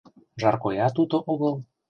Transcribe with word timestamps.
—Жаркоят 0.41 0.95
уто 1.01 1.17
огыл. 1.33 1.55